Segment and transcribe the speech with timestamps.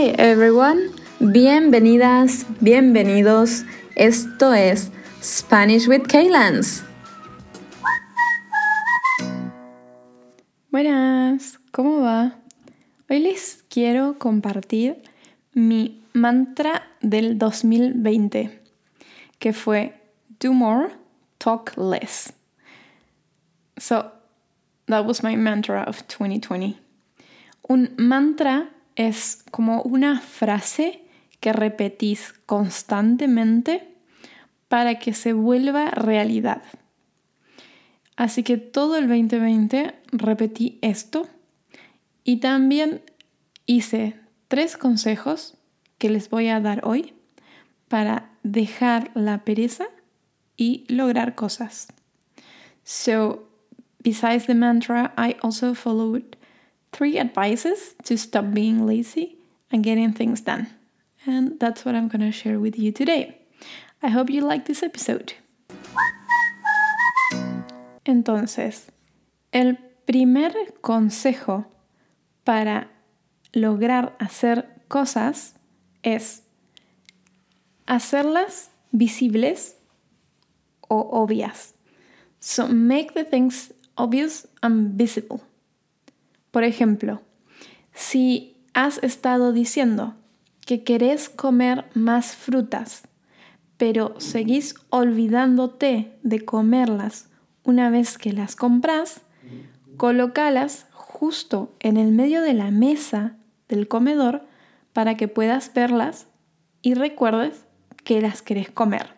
[0.00, 3.64] Hi everyone, bienvenidas, bienvenidos.
[3.96, 6.84] Esto es Spanish with Kaylans.
[10.70, 12.38] Buenas, ¿cómo va?
[13.10, 15.02] Hoy les quiero compartir
[15.52, 18.56] mi mantra del 2020,
[19.40, 20.00] que fue
[20.38, 20.90] Do more,
[21.38, 22.32] talk less.
[23.76, 24.12] So,
[24.86, 26.78] that was my mantra of 2020.
[27.68, 31.00] Un mantra es como una frase
[31.38, 33.94] que repetís constantemente
[34.66, 36.62] para que se vuelva realidad.
[38.16, 41.28] Así que todo el 2020 repetí esto
[42.24, 43.00] y también
[43.66, 45.56] hice tres consejos
[45.98, 47.14] que les voy a dar hoy
[47.86, 49.86] para dejar la pereza
[50.56, 51.86] y lograr cosas.
[52.82, 53.48] So,
[54.02, 56.37] besides the mantra, I also followed
[56.92, 59.36] three advices to stop being lazy
[59.70, 60.68] and getting things done.
[61.26, 63.38] And that's what I'm going to share with you today.
[64.02, 65.34] I hope you like this episode.
[68.04, 68.86] Entonces,
[69.52, 71.66] el primer consejo
[72.44, 72.88] para
[73.52, 75.54] lograr hacer cosas
[76.02, 76.42] es
[77.86, 79.76] hacerlas visibles
[80.88, 81.74] o obvias.
[82.40, 85.42] So make the things obvious and visible.
[86.50, 87.22] Por ejemplo,
[87.92, 90.14] si has estado diciendo
[90.64, 93.02] que querés comer más frutas,
[93.76, 97.28] pero seguís olvidándote de comerlas
[97.64, 99.22] una vez que las compras,
[99.96, 103.36] colócalas justo en el medio de la mesa
[103.68, 104.46] del comedor
[104.92, 106.26] para que puedas verlas
[106.82, 107.64] y recuerdes
[108.04, 109.14] que las querés comer.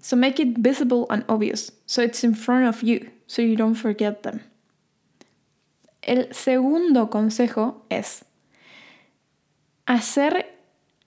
[0.00, 3.74] So make it visible and obvious, so it's in front of you, so you don't
[3.74, 4.40] forget them.
[6.04, 8.26] El segundo consejo es
[9.86, 10.58] hacer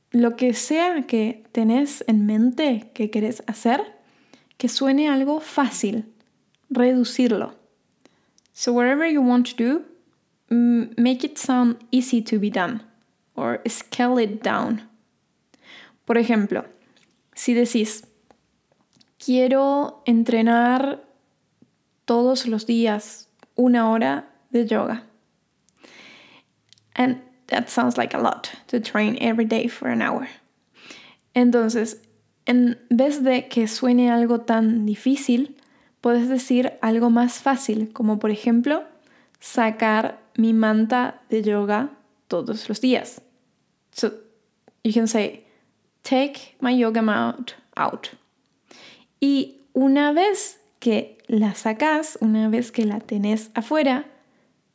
[0.10, 3.96] lo que sea que tenés en mente que querés hacer,
[4.58, 6.12] que suene algo fácil,
[6.72, 7.54] reducirlo.
[8.54, 9.86] So whatever you want to do,
[10.50, 12.82] make it sound easy to be done
[13.36, 14.90] or scale it down.
[16.06, 16.66] Por ejemplo,
[17.36, 18.08] si decís,
[19.24, 21.04] quiero entrenar
[22.06, 25.04] todos los días una hora de yoga.
[26.96, 30.28] And that sounds like a lot to train every day for an hour.
[31.36, 31.98] Entonces,
[32.46, 35.56] en vez de que suene algo tan difícil,
[36.02, 38.84] puedes decir algo más fácil, como por ejemplo,
[39.40, 41.90] sacar mi manta de yoga
[42.28, 43.22] todos los días.
[43.92, 44.14] So
[44.84, 45.46] you can say,
[46.04, 48.10] take my yoga mat out.
[49.22, 54.06] Y una vez que la sacas, una vez que la tenés afuera,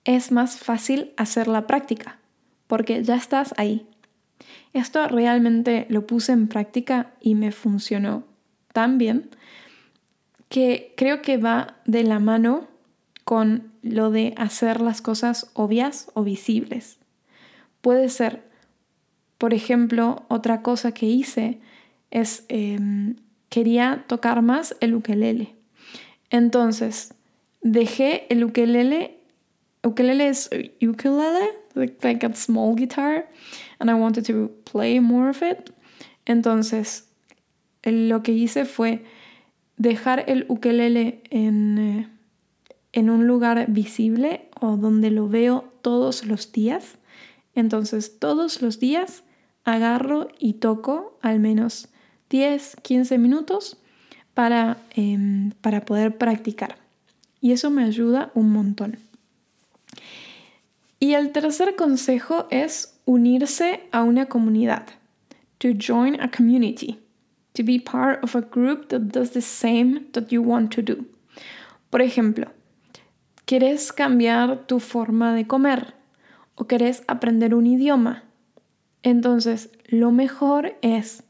[0.05, 2.19] es más fácil hacer la práctica,
[2.67, 3.87] porque ya estás ahí.
[4.73, 8.25] Esto realmente lo puse en práctica y me funcionó
[8.73, 9.31] tan bien
[10.49, 12.69] que creo que va de la mano
[13.25, 16.99] con lo de hacer las cosas obvias o visibles.
[17.81, 18.43] Puede ser,
[19.39, 21.61] por ejemplo, otra cosa que hice
[22.11, 23.17] es em,
[23.49, 25.55] quería tocar más el ukelele.
[26.31, 27.15] Entonces,
[27.63, 29.22] dejé el ukelele
[29.85, 30.49] ukulele is
[30.81, 33.27] ukulele, like, like a small guitar,
[33.79, 35.71] and I wanted to play more of it.
[36.27, 37.09] Entonces,
[37.85, 39.05] lo que hice fue
[39.77, 42.09] dejar el ukelele en, eh,
[42.93, 46.99] en un lugar visible o donde lo veo todos los días.
[47.55, 49.25] Entonces, todos los días
[49.65, 51.89] agarro y toco al menos
[52.31, 53.77] 10, 15 minutos
[54.35, 56.77] para, em, para poder practicar.
[57.41, 58.99] Y eso me ayuda un montón.
[61.03, 64.87] Y el tercer consejo es unirse a una comunidad.
[65.59, 67.01] To join a community.
[67.55, 71.05] To be part of a group that does the same that you want to do.
[71.91, 72.53] Por ejemplo,
[73.47, 75.95] ¿quieres cambiar tu forma de comer?
[76.55, 78.23] ¿O querés aprender un idioma?
[79.03, 81.25] Entonces, lo mejor es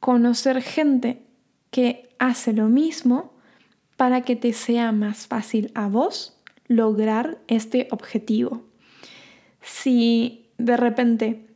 [0.00, 1.22] conocer gente
[1.70, 3.32] que hace lo mismo
[3.96, 6.36] para que te sea más fácil a vos
[6.66, 8.67] lograr este objetivo.
[9.60, 11.46] Si de repente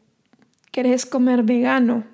[0.70, 2.04] querés comer vegano,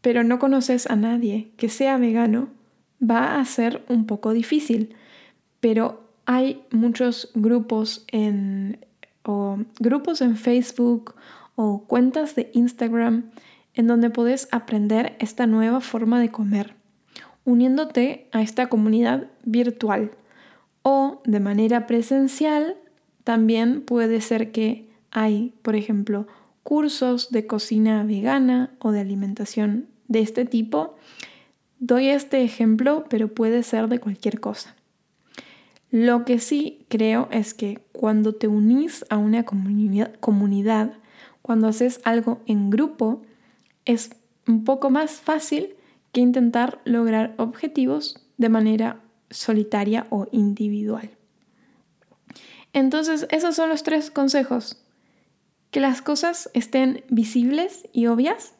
[0.00, 2.48] pero no conoces a nadie que sea vegano,
[3.02, 4.94] va a ser un poco difícil.
[5.60, 8.84] Pero hay muchos grupos en,
[9.24, 11.14] o grupos en Facebook
[11.54, 13.30] o cuentas de Instagram
[13.74, 16.74] en donde puedes aprender esta nueva forma de comer,
[17.44, 20.10] uniéndote a esta comunidad virtual
[20.82, 22.76] o de manera presencial.
[23.24, 26.26] También puede ser que hay, por ejemplo,
[26.62, 30.96] cursos de cocina vegana o de alimentación de este tipo.
[31.78, 34.76] Doy este ejemplo, pero puede ser de cualquier cosa.
[35.90, 40.92] Lo que sí creo es que cuando te unís a una comunidad,
[41.42, 43.22] cuando haces algo en grupo,
[43.84, 44.10] es
[44.46, 45.74] un poco más fácil
[46.12, 51.10] que intentar lograr objetivos de manera solitaria o individual.
[52.72, 54.80] Entonces, esos son los tres consejos.
[55.70, 58.54] Que las cosas estén visibles y obvias.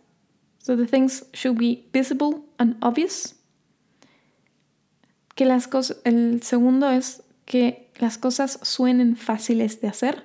[0.59, 3.35] So the things should be visible and obvious.
[5.35, 10.25] Que las cosas, el segundo es que las cosas suenen fáciles de hacer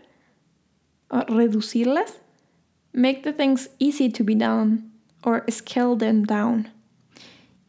[1.10, 2.20] o reducirlas.
[2.94, 4.92] Make the things easy to be done
[5.24, 6.70] or scale them down.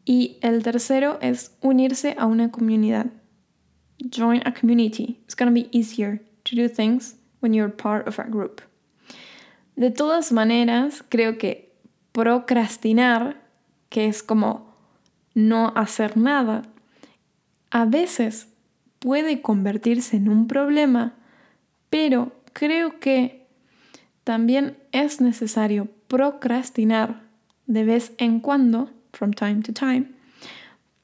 [0.05, 3.11] Y el tercero es unirse a una comunidad.
[4.09, 5.19] Join a community.
[5.25, 8.61] It's going to be easier to do things when you're part of a group.
[9.77, 11.71] De todas maneras, creo que
[12.11, 13.39] procrastinar,
[13.89, 14.75] que es como
[15.35, 16.63] no hacer nada,
[17.69, 18.47] a veces
[18.97, 21.13] puede convertirse en un problema,
[21.91, 23.45] pero creo que
[24.23, 27.21] también es necesario procrastinar
[27.67, 30.09] de vez en cuando, from time to time,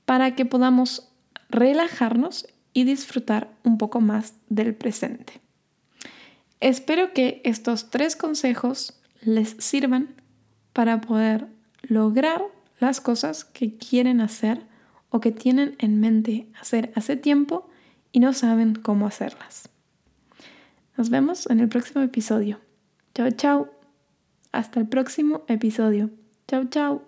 [0.06, 1.14] para que podamos
[1.48, 5.44] relajarnos y disfrutar un poco más del presente.
[6.64, 10.16] Espero que estos tres consejos les sirvan
[10.72, 11.48] para poder
[11.82, 12.42] lograr
[12.80, 14.62] las cosas que quieren hacer
[15.10, 17.70] o que tienen en mente hacer hace tiempo
[18.14, 19.68] y no saben cómo hacerlas.
[20.96, 22.62] Nos vemos en el próximo episodio.
[23.14, 23.70] Chao, chao.
[24.54, 26.12] Hasta el próximo episodio.
[26.48, 27.02] Chao, chao.